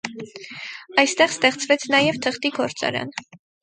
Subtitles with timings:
[1.03, 3.19] Այստեղ ստեղծվեց նաև թղթի գործարան։